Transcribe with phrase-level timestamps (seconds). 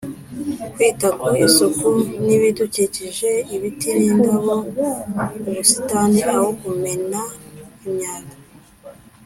[0.73, 1.89] kwita ku isuku
[2.25, 4.53] n’ibidukikije ibiti n’indabo,
[5.47, 7.21] ubusitani, aho kumena
[7.87, 8.35] imyanda